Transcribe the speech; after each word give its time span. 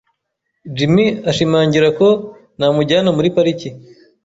Jimmy 0.75 1.05
ashimangira 1.29 1.87
ko 1.99 2.07
namujyana 2.59 3.09
muri 3.17 3.27
pariki. 3.35 3.69